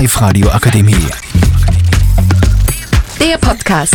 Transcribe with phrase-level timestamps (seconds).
[0.00, 0.96] Live-Radio Akademie.
[3.20, 3.94] Der Podcast.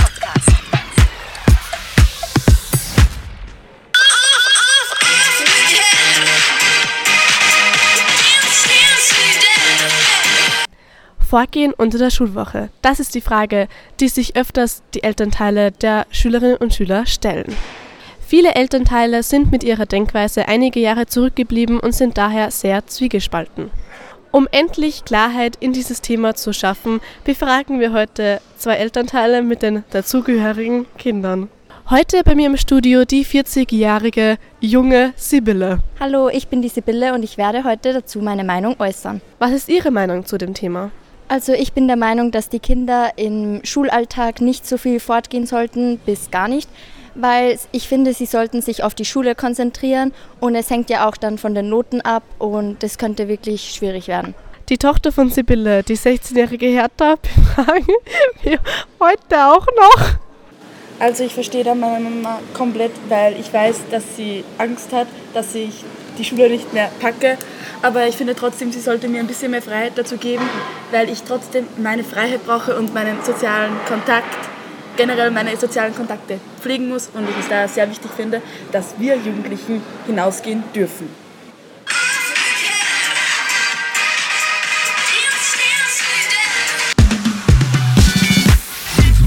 [11.27, 12.69] Vorgehen unter der Schulwoche.
[12.83, 13.67] Das ist die Frage,
[13.99, 17.55] die sich öfters die Elternteile der Schülerinnen und Schüler stellen.
[18.27, 23.71] Viele Elternteile sind mit ihrer Denkweise einige Jahre zurückgeblieben und sind daher sehr zwiegespalten.
[24.35, 29.85] Um endlich Klarheit in dieses Thema zu schaffen, befragen wir heute zwei Elternteile mit den
[29.91, 31.47] dazugehörigen Kindern.
[31.89, 35.79] Heute bei mir im Studio die 40-jährige junge Sibylle.
[36.01, 39.21] Hallo, ich bin die Sibylle und ich werde heute dazu meine Meinung äußern.
[39.39, 40.91] Was ist Ihre Meinung zu dem Thema?
[41.29, 45.97] Also ich bin der Meinung, dass die Kinder im Schulalltag nicht so viel fortgehen sollten,
[45.99, 46.69] bis gar nicht,
[47.15, 51.17] weil ich finde, sie sollten sich auf die Schule konzentrieren und es hängt ja auch
[51.17, 54.35] dann von den Noten ab und das könnte wirklich schwierig werden.
[54.69, 57.95] Die Tochter von Sibylle, die 16-jährige Hertha, befragen
[58.41, 58.59] wir
[58.99, 60.15] heute auch noch.
[60.99, 65.53] Also ich verstehe da meine Mama komplett, weil ich weiß, dass sie Angst hat, dass
[65.53, 65.83] ich
[66.17, 67.37] die Schule nicht mehr packe.
[67.81, 70.47] Aber ich finde trotzdem, sie sollte mir ein bisschen mehr Freiheit dazu geben,
[70.91, 74.37] weil ich trotzdem meine Freiheit brauche und meinen sozialen Kontakt,
[74.95, 77.09] generell meine sozialen Kontakte pflegen muss.
[77.13, 81.09] Und ich es da sehr wichtig finde, dass wir Jugendlichen hinausgehen dürfen.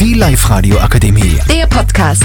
[0.00, 1.39] Die Live-Radio Akademie.
[1.50, 2.24] Der Podcast.